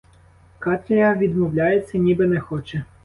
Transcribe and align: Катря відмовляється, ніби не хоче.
Катря 0.59 1.13
відмовляється, 1.15 1.97
ніби 1.97 2.27
не 2.27 2.39
хоче. 2.39 2.83